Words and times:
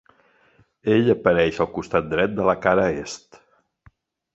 Ell 0.93 1.11
apareix 1.15 1.61
al 1.67 1.71
costat 1.77 2.11
dret 2.17 2.37
de 2.41 2.51
la 2.51 2.59
cara 2.67 2.91
est. 3.07 3.43